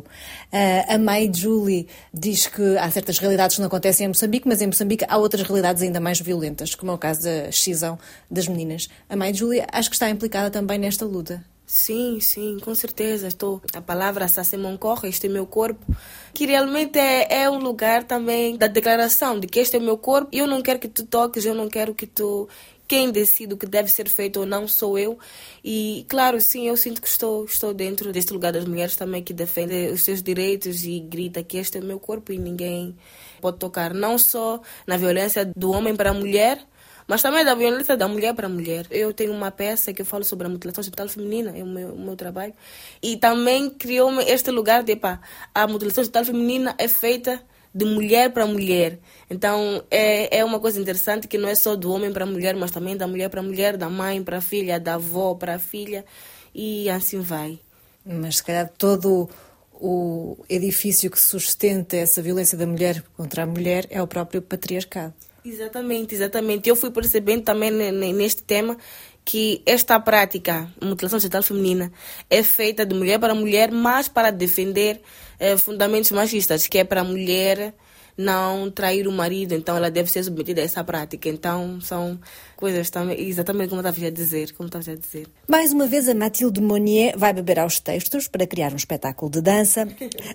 Uh, 0.51 0.93
a 0.93 0.97
Mai 0.97 1.29
Julie 1.33 1.87
diz 2.13 2.47
que 2.47 2.77
há 2.77 2.89
certas 2.89 3.17
realidades 3.17 3.57
que 3.57 3.61
não 3.61 3.67
acontecem 3.67 4.05
em 4.05 4.07
Moçambique, 4.07 4.47
mas 4.47 4.61
em 4.61 4.67
Moçambique 4.67 5.05
há 5.07 5.17
outras 5.17 5.43
realidades 5.43 5.83
ainda 5.83 5.99
mais 5.99 6.21
violentas, 6.21 6.73
como 6.73 6.91
é 6.91 6.95
o 6.95 6.97
caso 6.97 7.23
da 7.23 7.49
excisão 7.49 7.99
das 8.31 8.47
meninas. 8.47 8.87
A 9.09 9.15
Mai 9.17 9.33
Julie 9.33 9.65
acho 9.71 9.89
que 9.89 9.95
está 9.95 10.09
implicada 10.09 10.49
também 10.49 10.79
nesta 10.79 11.05
luta. 11.05 11.43
Sim, 11.75 12.19
sim, 12.19 12.59
com 12.59 12.75
certeza. 12.75 13.27
Estou. 13.27 13.59
A 13.73 13.81
palavra 13.81 14.27
Sassemon 14.27 14.77
corre, 14.77 15.09
este 15.09 15.25
é 15.25 15.29
meu 15.29 15.47
corpo, 15.47 15.83
que 16.31 16.45
realmente 16.45 16.99
é, 16.99 17.41
é 17.41 17.49
um 17.49 17.57
lugar 17.57 18.03
também 18.03 18.55
da 18.55 18.67
declaração 18.67 19.39
de 19.39 19.47
que 19.47 19.59
este 19.59 19.75
é 19.75 19.79
o 19.79 19.81
meu 19.81 19.97
corpo. 19.97 20.29
Eu 20.31 20.45
não 20.45 20.61
quero 20.61 20.77
que 20.77 20.87
tu 20.87 21.03
toques, 21.03 21.45
eu 21.45 21.55
não 21.55 21.67
quero 21.67 21.95
que 21.95 22.05
tu 22.05 22.47
quem 22.87 23.11
decide 23.11 23.55
o 23.55 23.57
que 23.57 23.65
deve 23.65 23.89
ser 23.89 24.07
feito 24.07 24.41
ou 24.41 24.45
não 24.45 24.67
sou 24.67 24.99
eu. 24.99 25.17
E, 25.63 26.05
claro, 26.07 26.39
sim, 26.39 26.67
eu 26.67 26.77
sinto 26.77 27.01
que 27.01 27.07
estou, 27.07 27.43
estou 27.45 27.73
dentro 27.73 28.11
deste 28.11 28.31
lugar 28.31 28.53
das 28.53 28.65
mulheres 28.65 28.95
também 28.95 29.23
que 29.23 29.33
defende 29.33 29.89
os 29.91 30.03
seus 30.03 30.21
direitos 30.21 30.83
e 30.83 30.99
grita 30.99 31.41
que 31.41 31.57
este 31.57 31.79
é 31.79 31.81
o 31.81 31.83
meu 31.83 31.99
corpo 31.99 32.31
e 32.31 32.37
ninguém 32.37 32.95
pode 33.41 33.57
tocar. 33.57 33.95
Não 33.95 34.19
só 34.19 34.61
na 34.85 34.95
violência 34.95 35.43
do 35.43 35.71
homem 35.71 35.95
para 35.95 36.11
a 36.11 36.13
mulher, 36.13 36.63
mas 37.07 37.21
também 37.21 37.43
da 37.43 37.55
violência 37.55 37.95
da 37.97 38.07
mulher 38.07 38.33
para 38.33 38.47
a 38.47 38.49
mulher. 38.49 38.87
Eu 38.89 39.13
tenho 39.13 39.31
uma 39.31 39.51
peça 39.51 39.93
que 39.93 40.01
eu 40.01 40.05
falo 40.05 40.23
sobre 40.23 40.47
a 40.47 40.49
mutilação 40.49 40.83
genital 40.83 41.07
feminina, 41.07 41.57
é 41.57 41.63
o 41.63 41.67
meu, 41.67 41.93
o 41.93 41.99
meu 41.99 42.15
trabalho. 42.15 42.53
E 43.01 43.17
também 43.17 43.69
criou-me 43.69 44.23
este 44.23 44.51
lugar 44.51 44.83
de, 44.83 44.95
pá, 44.95 45.19
a 45.53 45.67
mutilação 45.67 46.03
genital 46.03 46.25
feminina 46.25 46.75
é 46.77 46.87
feita 46.87 47.41
de 47.73 47.85
mulher 47.85 48.31
para 48.31 48.45
mulher. 48.45 48.99
Então 49.29 49.83
é, 49.89 50.37
é 50.37 50.45
uma 50.45 50.59
coisa 50.59 50.79
interessante 50.79 51.27
que 51.27 51.37
não 51.37 51.49
é 51.49 51.55
só 51.55 51.75
do 51.75 51.91
homem 51.91 52.13
para 52.13 52.25
mulher, 52.25 52.55
mas 52.55 52.71
também 52.71 52.95
da 52.95 53.07
mulher 53.07 53.29
para 53.29 53.41
mulher, 53.41 53.77
da 53.77 53.89
mãe 53.89 54.23
para 54.23 54.37
a 54.37 54.41
filha, 54.41 54.79
da 54.79 54.95
avó 54.95 55.33
para 55.33 55.55
a 55.55 55.59
filha 55.59 56.05
e 56.53 56.89
assim 56.89 57.19
vai. 57.19 57.59
Mas 58.05 58.37
se 58.37 58.43
calhar 58.43 58.71
todo 58.77 59.29
o 59.73 60.37
edifício 60.47 61.09
que 61.09 61.19
sustenta 61.19 61.97
essa 61.97 62.21
violência 62.21 62.57
da 62.57 62.67
mulher 62.67 63.03
contra 63.17 63.43
a 63.43 63.45
mulher 63.45 63.87
é 63.89 64.01
o 64.01 64.07
próprio 64.07 64.41
patriarcado. 64.41 65.13
Exatamente, 65.45 66.15
exatamente. 66.15 66.69
Eu 66.69 66.75
fui 66.75 66.89
percebendo 66.89 67.43
também 67.43 67.69
neste 67.69 68.41
tema 68.43 68.77
que 69.25 69.61
esta 69.65 69.99
prática, 69.99 70.71
mutilação 70.81 71.19
genital 71.19 71.43
feminina, 71.43 71.91
é 72.29 72.43
feita 72.43 72.85
de 72.85 72.95
mulher 72.95 73.19
para 73.19 73.35
mulher, 73.35 73.71
mas 73.71 74.07
para 74.07 74.31
defender 74.31 75.01
eh, 75.39 75.57
fundamentos 75.57 76.11
machistas, 76.11 76.67
que 76.67 76.77
é 76.77 76.83
para 76.83 77.01
a 77.01 77.03
mulher 77.03 77.73
não 78.17 78.69
trair 78.69 79.07
o 79.07 79.11
marido, 79.11 79.53
então 79.53 79.75
ela 79.75 79.89
deve 79.89 80.11
ser 80.11 80.23
submetida 80.23 80.61
a 80.61 80.63
essa 80.63 80.83
prática. 80.83 81.29
Então 81.29 81.79
são 81.81 82.19
coisas 82.55 82.89
também, 82.89 83.19
exatamente 83.27 83.69
como 83.69 83.81
estava 83.81 84.05
a 84.05 84.09
dizer, 84.09 84.53
como 84.53 84.67
estava 84.67 84.91
a 84.91 84.95
dizer. 84.95 85.27
Mais 85.47 85.73
uma 85.73 85.85
vez 85.85 86.07
a 86.07 86.13
Mathilde 86.13 86.61
Monnier 86.61 87.17
vai 87.17 87.33
beber 87.33 87.59
aos 87.59 87.79
textos 87.79 88.27
para 88.27 88.47
criar 88.47 88.71
um 88.71 88.75
espetáculo 88.75 89.31
de 89.31 89.41
dança. 89.41 89.87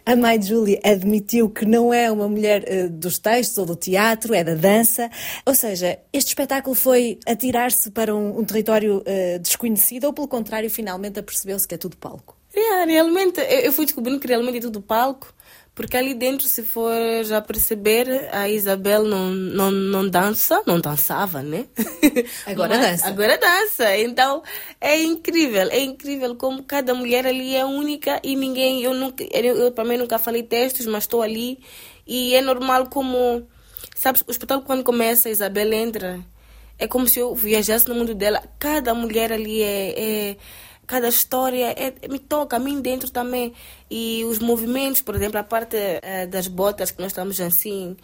A 0.05 0.17
mãe 0.17 0.39
de 0.39 0.49
Julie 0.49 0.81
admitiu 0.85 1.49
que 1.49 1.65
não 1.65 1.93
é 1.93 2.11
uma 2.11 2.29
mulher 2.29 2.65
uh, 2.65 2.91
dos 2.91 3.19
textos 3.19 3.59
ou 3.59 3.67
do 3.67 3.77
teatro, 3.77 4.35
é 4.35 4.45
da 4.45 4.55
dança. 4.55 5.11
Ou 5.47 5.55
seja, 5.55 5.99
este 6.13 6.29
espetáculo 6.29 6.75
foi 6.75 7.19
atirar-se 7.27 7.91
para 7.91 8.15
um, 8.15 8.41
um 8.41 8.45
território 8.45 8.99
uh, 8.99 9.39
desconhecido 9.39 10.05
ou 10.05 10.13
pelo 10.13 10.29
contrário, 10.29 10.69
finalmente 10.71 11.19
apercebeu-se 11.19 11.67
que 11.67 11.75
é 11.75 11.79
tudo 11.79 11.97
palco? 11.97 12.37
É, 12.55 12.85
realmente, 12.85 13.41
eu 13.41 13.73
fui 13.73 13.85
descobrindo 13.85 14.19
que 14.19 14.27
realmente 14.27 14.59
é 14.59 14.61
tudo 14.61 14.81
palco. 14.81 15.33
Porque 15.79 15.97
ali 15.97 16.13
dentro, 16.13 16.49
se 16.49 16.65
for 16.65 16.93
já 17.23 17.41
perceber, 17.41 18.29
a 18.33 18.49
Isabel 18.49 19.05
não, 19.05 19.31
não, 19.31 19.71
não 19.71 20.09
dança, 20.09 20.61
não 20.67 20.81
dançava, 20.81 21.41
né? 21.41 21.67
Agora 22.45 22.77
Mas, 22.77 22.91
dança. 22.91 23.07
Agora 23.07 23.39
dança. 23.39 23.97
Então, 23.99 24.43
é 24.81 25.01
incrível, 25.01 25.69
é 25.71 25.79
incrível 25.79 26.35
como 26.35 26.65
cada 26.65 26.93
mulher 26.95 27.29
ali 27.29 27.55
é 27.55 27.65
única 27.65 28.21
e 28.25 28.35
ninguém, 28.35 28.83
eu 28.83 28.93
nunca, 28.93 29.23
eu, 29.23 29.57
eu 29.57 29.71
também 29.71 29.97
nunca 29.97 30.19
falei 30.19 30.43
textos, 30.43 30.85
mas 30.85 31.05
estou 31.05 31.23
ali 31.23 31.61
e 32.05 32.35
é 32.35 32.41
normal 32.41 32.89
como, 32.89 33.47
sabes, 33.95 34.25
o 34.27 34.33
espetáculo 34.33 34.67
quando 34.67 34.83
começa, 34.83 35.29
a 35.29 35.31
Isabel 35.31 35.73
entra, 35.73 36.19
é 36.77 36.89
como 36.89 37.07
se 37.07 37.21
eu 37.21 37.37
viajasse 37.37 37.89
no 37.89 37.95
mundo 37.95 38.17
dela. 38.17 38.43
Cada 38.59 38.93
mulher 38.95 39.33
ali 39.33 39.63
é, 39.63 39.95
é 39.97 40.37
cada 40.89 41.09
história 41.09 41.67
é, 41.77 42.09
me 42.09 42.19
toca 42.19 42.57
a 42.57 42.59
mim 42.59 42.81
dentro 42.81 43.11
também. 43.11 43.53
E 43.91 44.25
os 44.25 44.39
movimentos, 44.41 45.03
por 45.03 45.15
exemplo, 45.15 45.39
a 45.39 45.45
parte 45.45 45.77
é, 45.77 46.27
das 46.27 46.49
botas 46.49 46.91
que 46.91 47.01
nós 47.01 47.13
estamos 47.13 47.39
assim, 47.41 47.97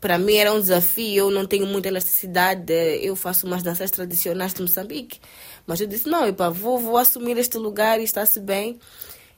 para 0.00 0.16
mim 0.16 0.36
era 0.36 0.52
um 0.52 0.60
desafio. 0.60 1.24
Eu 1.26 1.30
não 1.30 1.44
tenho 1.44 1.66
muita 1.66 1.88
elasticidade, 1.88 2.72
eu 3.02 3.16
faço 3.16 3.46
umas 3.46 3.62
danças 3.62 3.90
tradicionais 3.90 4.54
de 4.54 4.62
Moçambique. 4.62 5.20
Mas 5.66 5.80
eu 5.80 5.86
disse: 5.88 6.08
não, 6.08 6.26
epa, 6.26 6.48
vou, 6.50 6.78
vou 6.78 6.96
assumir 6.96 7.36
este 7.36 7.58
lugar 7.58 8.00
e 8.00 8.04
está-se 8.04 8.40
bem. 8.40 8.78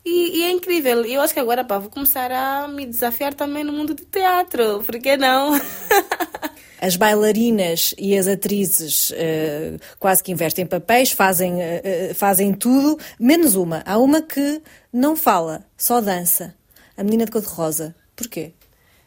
E, 0.05 0.41
e, 0.41 0.43
é 0.45 0.51
incrível. 0.51 1.05
Eu 1.05 1.23
acho 1.23 1.33
que 1.33 1.41
agora 1.41 1.65
pá, 1.65 1.79
vou 1.79 1.91
começar 1.91 2.31
a 2.31 2.69
me 2.69 2.85
desafiar 2.87 3.35
também 3.35 3.65
no 3.65 3.73
mundo 3.73 3.95
do 3.95 4.05
teatro. 4.05 4.83
Por 4.85 4.99
que 5.01 5.17
não? 5.17 5.53
As 6.83 6.97
bailarinas 6.97 7.95
e 7.97 8.19
as 8.19 8.27
atrizes 8.27 9.11
uh, 9.11 9.79
quase 10.01 10.21
que 10.21 10.33
investem 10.33 10.67
papéis, 10.67 11.13
fazem, 11.13 11.55
uh, 11.55 12.13
fazem 12.13 12.53
tudo, 12.53 12.99
menos 13.21 13.55
uma. 13.55 13.85
Há 13.87 13.97
uma 13.99 14.21
que 14.21 14.61
não 14.93 15.15
fala, 15.15 15.65
só 15.77 16.01
dança. 16.01 16.57
A 16.97 17.05
menina 17.05 17.25
de 17.25 17.31
cor-de-rosa. 17.31 17.95
Porquê? 18.17 18.51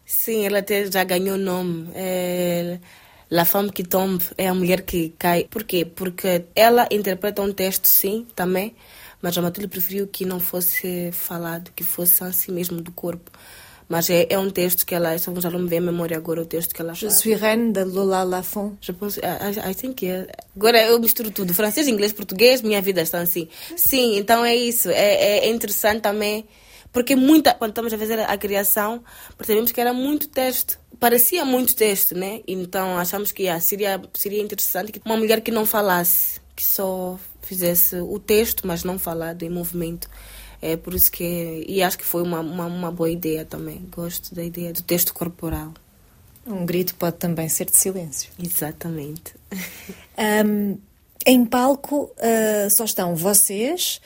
Sim, 0.05 0.45
ela 0.45 0.59
até 0.59 0.89
já 0.89 1.03
ganhou 1.03 1.37
nome. 1.37 1.89
É... 1.93 2.79
La 3.29 3.43
Femme 3.43 3.69
que 3.69 3.83
Tombe 3.83 4.23
é 4.37 4.47
a 4.47 4.53
mulher 4.53 4.83
que 4.83 5.09
cai. 5.19 5.43
Porquê? 5.43 5.83
Porque 5.83 6.45
ela 6.55 6.87
interpreta 6.89 7.41
um 7.41 7.51
texto, 7.51 7.87
sim, 7.87 8.25
também, 8.33 8.73
mas 9.21 9.37
a 9.37 9.41
Matilde 9.41 9.67
preferiu 9.67 10.07
que 10.07 10.23
não 10.23 10.39
fosse 10.39 11.11
falado, 11.11 11.71
que 11.75 11.83
fosse 11.83 12.23
assim 12.23 12.53
mesmo 12.53 12.81
do 12.81 12.93
corpo. 12.93 13.29
Mas 13.87 14.09
é, 14.09 14.25
é 14.29 14.39
um 14.39 14.49
texto 14.49 14.85
que 14.85 14.95
ela, 14.95 15.15
já 15.17 15.49
não 15.49 15.59
me 15.59 15.69
vem 15.69 15.77
a 15.77 15.81
memória 15.81 16.17
agora 16.17 16.41
o 16.41 16.45
texto 16.45 16.73
que 16.73 16.81
ela 16.81 16.93
Je 16.93 17.09
suis 17.11 17.39
reine 17.39 17.71
de 17.71 17.83
Lola 17.83 18.23
Lafont. 18.23 18.77
Je 18.81 18.91
pense, 18.91 19.19
I, 19.19 19.71
I 19.71 19.75
think 19.75 20.05
yeah. 20.05 20.27
Agora 20.55 20.81
eu 20.83 20.99
misturo 20.99 21.29
tudo, 21.29 21.53
francês, 21.53 21.87
inglês, 21.87 22.11
português, 22.11 22.61
minha 22.61 22.81
vida 22.81 23.01
está 23.01 23.19
assim. 23.19 23.47
Sim, 23.75 24.17
então 24.17 24.43
é 24.43 24.55
isso. 24.55 24.89
É, 24.89 25.39
é 25.39 25.49
interessante 25.49 26.01
também, 26.01 26.47
porque 26.91 27.15
muita, 27.15 27.53
quando 27.53 27.71
estamos 27.71 27.93
a 27.93 27.97
fazer 27.97 28.19
a 28.19 28.37
criação, 28.37 29.03
percebemos 29.37 29.71
que 29.71 29.79
era 29.79 29.93
muito 29.93 30.29
texto. 30.29 30.79
Parecia 30.99 31.45
muito 31.45 31.75
texto, 31.75 32.15
né? 32.15 32.41
Então 32.47 32.97
achamos 32.97 33.31
que 33.31 33.43
yeah, 33.43 33.61
seria, 33.61 34.01
seria 34.15 34.41
interessante 34.41 34.91
que 34.91 35.01
uma 35.05 35.17
mulher 35.17 35.41
que 35.41 35.51
não 35.51 35.65
falasse, 35.65 36.39
que 36.55 36.65
só 36.65 37.19
fizesse 37.41 37.97
o 37.97 38.17
texto, 38.17 38.65
mas 38.65 38.83
não 38.83 38.97
falado 38.97 39.43
em 39.43 39.49
movimento. 39.49 40.09
É 40.61 40.77
por 40.77 40.93
isso 40.93 41.11
que. 41.11 41.65
E 41.67 41.81
acho 41.83 41.97
que 41.97 42.05
foi 42.05 42.21
uma, 42.23 42.39
uma, 42.39 42.65
uma 42.65 42.91
boa 42.91 43.09
ideia 43.09 43.45
também. 43.45 43.87
Gosto 43.91 44.33
da 44.33 44.43
ideia 44.43 44.73
do 44.73 44.81
texto 44.81 45.13
corporal. 45.13 45.73
Um 46.45 46.65
grito 46.65 46.93
pode 46.95 47.17
também 47.17 47.49
ser 47.49 47.65
de 47.65 47.75
silêncio. 47.75 48.31
Exatamente. 48.41 49.33
Um, 50.17 50.77
em 51.25 51.45
palco 51.45 52.09
uh, 52.13 52.69
só 52.69 52.85
estão 52.85 53.17
vocês 53.17 53.99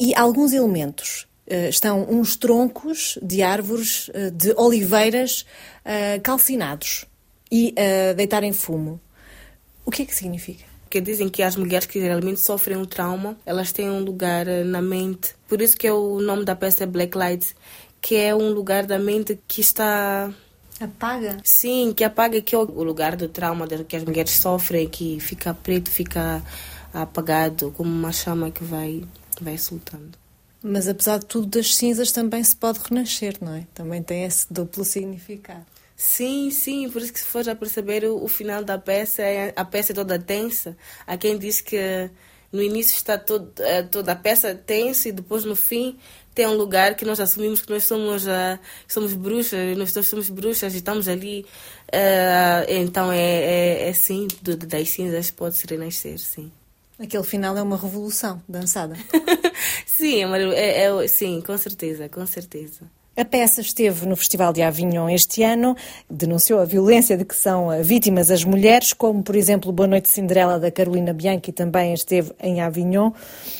e 0.00 0.14
alguns 0.14 0.54
elementos. 0.54 1.26
Uh, 1.46 1.68
estão 1.68 2.06
uns 2.08 2.36
troncos 2.36 3.18
de 3.20 3.42
árvores, 3.42 4.08
uh, 4.08 4.30
de 4.30 4.54
oliveiras 4.56 5.44
calcinados 6.22 7.04
e 7.50 7.74
a 7.76 8.14
deitarem 8.14 8.54
fumo. 8.54 8.98
O 9.84 9.90
que 9.90 10.02
é 10.02 10.06
que 10.06 10.14
significa? 10.14 10.64
Porque 10.92 11.00
dizem 11.00 11.26
que 11.26 11.42
as 11.42 11.56
mulheres 11.56 11.86
que 11.86 11.98
geralmente 11.98 12.38
sofrem 12.38 12.76
um 12.76 12.84
trauma, 12.84 13.34
elas 13.46 13.72
têm 13.72 13.88
um 13.88 14.00
lugar 14.00 14.46
eh, 14.46 14.62
na 14.62 14.82
mente. 14.82 15.34
Por 15.48 15.62
isso 15.62 15.74
que 15.74 15.86
é 15.86 15.92
o 15.92 16.20
nome 16.20 16.44
da 16.44 16.54
peça 16.54 16.84
é 16.84 16.86
Black 16.86 17.16
Light, 17.16 17.56
que 17.98 18.14
é 18.16 18.34
um 18.34 18.50
lugar 18.50 18.84
da 18.84 18.98
mente 18.98 19.38
que 19.48 19.62
está 19.62 20.30
Apaga? 20.78 21.38
Sim, 21.44 21.94
que 21.96 22.04
apaga, 22.04 22.42
que 22.42 22.54
é 22.54 22.58
o 22.58 22.82
lugar 22.82 23.16
do 23.16 23.26
trauma 23.26 23.66
que 23.66 23.96
as 23.96 24.04
mulheres 24.04 24.32
sofrem, 24.32 24.86
que 24.86 25.18
fica 25.18 25.54
preto, 25.54 25.88
fica 25.88 26.42
apagado, 26.92 27.72
como 27.74 27.88
uma 27.88 28.12
chama 28.12 28.50
que 28.50 28.62
vai, 28.62 29.02
vai 29.40 29.56
soltando. 29.56 30.18
Mas 30.62 30.88
apesar 30.88 31.20
de 31.20 31.24
tudo, 31.24 31.46
das 31.46 31.74
cinzas 31.74 32.12
também 32.12 32.44
se 32.44 32.54
pode 32.54 32.80
renascer, 32.86 33.38
não 33.40 33.54
é? 33.54 33.66
Também 33.72 34.02
tem 34.02 34.24
esse 34.24 34.52
duplo 34.52 34.84
significado. 34.84 35.64
Sim, 36.04 36.50
sim, 36.50 36.90
por 36.90 37.00
isso 37.00 37.12
que 37.12 37.20
se 37.20 37.26
for 37.26 37.44
já 37.44 37.54
perceber 37.54 38.04
o, 38.04 38.24
o 38.24 38.26
final 38.26 38.64
da 38.64 38.76
peça, 38.76 39.22
é, 39.22 39.52
a 39.54 39.64
peça 39.64 39.92
é 39.92 39.94
toda 39.94 40.18
tensa. 40.18 40.76
Há 41.06 41.16
quem 41.16 41.38
diz 41.38 41.60
que 41.60 42.10
no 42.50 42.60
início 42.60 42.96
está 42.96 43.16
todo, 43.16 43.52
é, 43.60 43.84
toda 43.84 44.10
a 44.10 44.16
peça 44.16 44.52
tensa 44.52 45.08
e 45.08 45.12
depois 45.12 45.44
no 45.44 45.54
fim 45.54 45.96
tem 46.34 46.44
um 46.48 46.54
lugar 46.54 46.96
que 46.96 47.04
nós 47.04 47.20
assumimos 47.20 47.62
que 47.62 47.70
nós 47.70 47.84
somos, 47.84 48.26
uh, 48.26 48.58
somos 48.88 49.14
bruxas, 49.14 49.78
nós 49.78 49.92
somos 50.04 50.28
bruxas 50.28 50.74
e 50.74 50.78
estamos 50.78 51.06
ali. 51.06 51.46
Uh, 51.86 52.66
então 52.68 53.12
é, 53.12 53.84
é, 53.84 53.88
é 53.88 53.92
sim, 53.92 54.26
das 54.42 54.88
cinzas 54.88 55.30
pode-se 55.30 55.68
renascer, 55.68 56.18
sim. 56.18 56.50
Aquele 56.98 57.24
final 57.24 57.56
é 57.56 57.62
uma 57.62 57.76
revolução 57.76 58.42
dançada. 58.48 58.96
sim, 59.86 60.24
é, 60.54 60.84
é, 60.84 61.08
sim, 61.08 61.40
com 61.40 61.56
certeza, 61.56 62.08
com 62.08 62.26
certeza. 62.26 62.90
A 63.14 63.26
peça 63.26 63.60
esteve 63.60 64.06
no 64.06 64.16
Festival 64.16 64.54
de 64.54 64.62
Avignon 64.62 65.06
este 65.06 65.42
ano, 65.42 65.76
denunciou 66.08 66.60
a 66.60 66.64
violência 66.64 67.14
de 67.14 67.26
que 67.26 67.36
são 67.36 67.68
vítimas 67.82 68.30
as 68.30 68.42
mulheres, 68.42 68.94
como, 68.94 69.22
por 69.22 69.36
exemplo, 69.36 69.70
Boa 69.70 69.86
Noite 69.86 70.08
Cinderela 70.08 70.58
da 70.58 70.70
Carolina 70.70 71.12
Bianchi 71.12 71.52
também 71.52 71.92
esteve 71.92 72.32
em 72.40 72.62
Avignon. 72.62 73.12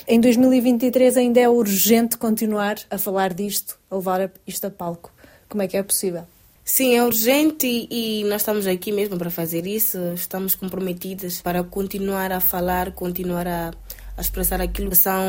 Em 0.08 0.18
2023 0.18 1.18
ainda 1.18 1.38
é 1.38 1.50
urgente 1.50 2.16
continuar 2.16 2.76
a 2.90 2.96
falar 2.96 3.34
disto, 3.34 3.78
a 3.90 3.96
levar 3.96 4.32
isto 4.46 4.66
a 4.66 4.70
palco. 4.70 5.12
Como 5.50 5.62
é 5.62 5.68
que 5.68 5.76
é 5.76 5.82
possível? 5.82 6.22
Sim, 6.64 6.94
é 6.94 7.04
urgente 7.04 7.66
e, 7.90 8.24
nós 8.24 8.40
estamos 8.40 8.66
aqui 8.66 8.90
mesmo 8.90 9.18
para 9.18 9.30
fazer 9.30 9.66
isso. 9.66 9.98
Estamos 10.14 10.54
comprometidas 10.54 11.42
para 11.42 11.62
continuar 11.62 12.32
a 12.32 12.40
falar, 12.40 12.92
continuar 12.92 13.46
a 13.46 13.72
a 14.16 14.20
expressar 14.20 14.60
aquilo 14.60 14.90
que 14.90 14.96
são 14.96 15.22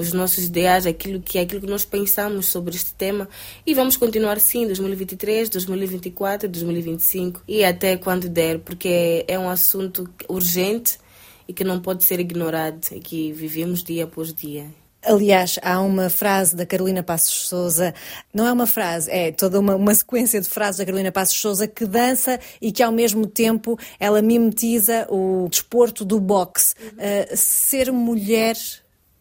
os 0.00 0.12
nossos 0.12 0.44
ideais, 0.44 0.86
aquilo 0.86 1.20
que 1.20 1.38
é 1.38 1.42
aquilo 1.42 1.60
que 1.60 1.66
nós 1.66 1.84
pensamos 1.84 2.46
sobre 2.46 2.74
este 2.74 2.92
tema. 2.94 3.28
E 3.66 3.74
vamos 3.74 3.96
continuar 3.96 4.40
sim 4.40 4.66
2023, 4.66 5.48
2024, 5.48 6.48
2025 6.48 7.42
e 7.46 7.64
até 7.64 7.96
quando 7.96 8.28
der, 8.28 8.58
porque 8.58 9.24
é 9.28 9.38
um 9.38 9.48
assunto 9.48 10.08
urgente 10.28 10.98
e 11.46 11.52
que 11.52 11.64
não 11.64 11.80
pode 11.80 12.04
ser 12.04 12.20
ignorado. 12.20 12.86
E 12.92 13.00
que 13.00 13.32
vivemos 13.32 13.82
dia 13.82 14.04
após 14.04 14.32
dia. 14.32 14.66
Aliás, 15.04 15.58
há 15.62 15.80
uma 15.80 16.10
frase 16.10 16.56
da 16.56 16.66
Carolina 16.66 17.02
Passos 17.02 17.48
Souza, 17.48 17.94
não 18.34 18.46
é 18.46 18.52
uma 18.52 18.66
frase, 18.66 19.08
é 19.10 19.30
toda 19.30 19.60
uma, 19.60 19.76
uma 19.76 19.94
sequência 19.94 20.40
de 20.40 20.48
frases 20.48 20.78
da 20.78 20.84
Carolina 20.84 21.12
Passos 21.12 21.40
Souza 21.40 21.68
que 21.68 21.86
dança 21.86 22.38
e 22.60 22.72
que 22.72 22.82
ao 22.82 22.90
mesmo 22.90 23.26
tempo 23.26 23.78
ela 24.00 24.20
mimetiza 24.20 25.06
o 25.08 25.48
desporto 25.48 26.04
do 26.04 26.18
boxe. 26.18 26.74
Uhum. 26.80 26.88
Uh, 26.98 27.36
ser 27.36 27.92
mulher 27.92 28.56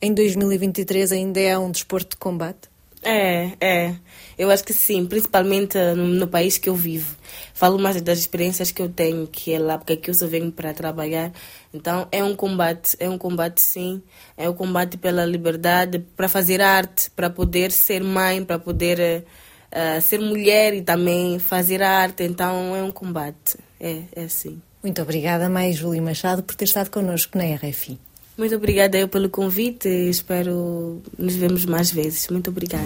em 0.02 0.14
2023 0.14 1.12
ainda 1.12 1.40
é 1.40 1.58
um 1.58 1.70
desporto 1.70 2.12
de 2.12 2.18
combate? 2.18 2.70
É, 3.04 3.52
é. 3.60 3.96
Eu 4.38 4.52
acho 4.52 4.64
que 4.64 4.74
sim, 4.74 5.06
principalmente 5.06 5.78
no, 5.96 6.08
no, 6.08 6.28
país 6.28 6.58
que 6.58 6.70
eu 6.70 6.76
vivo. 6.76 7.16
Falo 7.54 7.80
mais 7.80 8.02
das 8.02 8.20
experiências 8.20 8.72
que 8.72 8.82
eu 8.82 8.90
tenho, 8.90 9.28
que 9.28 9.54
é 9.54 9.60
lá 9.60 9.78
porque 9.78 9.94
aqui 9.94 10.10
eu 10.10 10.14
só 10.14 10.28
venho 10.28 10.52
para 10.52 10.74
trabalhar. 10.74 11.32
Então 11.74 12.08
é 12.12 12.24
um 12.24 12.36
combate, 12.36 12.96
é 13.00 13.10
um 13.10 13.18
combate 13.18 13.62
sim. 13.62 14.02
É 14.36 14.50
um 14.50 14.54
combate 14.54 14.98
pela 14.98 15.26
liberdade, 15.26 16.00
para 16.16 16.28
fazer 16.28 16.62
arte, 16.62 17.10
para 17.12 17.30
poder 17.30 17.72
ser 17.72 18.04
mãe, 18.04 18.44
para 18.44 18.60
poder 18.60 19.26
uh, 19.72 20.02
ser 20.02 20.20
mulher 20.20 20.74
e 20.74 20.82
também 20.82 21.40
fazer 21.40 21.82
arte. 21.82 22.24
Então 22.24 22.76
é 22.76 22.84
um 22.84 22.92
combate, 22.92 23.58
é, 23.80 24.04
é 24.16 24.24
assim. 24.24 24.62
Muito 24.84 25.02
obrigada, 25.02 25.50
mais 25.50 25.76
Júlia 25.76 26.02
Machado, 26.02 26.44
por 26.44 26.56
ter 26.56 26.66
estado 26.66 26.90
connosco 26.90 27.38
na 27.38 27.44
RFI. 27.56 28.07
Muito 28.38 28.56
obrigada 28.56 28.98
eu 28.98 29.08
pelo 29.08 29.30
convite 29.30 29.88
espero 29.88 31.02
nos 31.18 31.36
vemos 31.36 31.66
mais 31.66 31.92
vezes. 31.92 32.28
Muito 32.28 32.52
obrigada. 32.52 32.86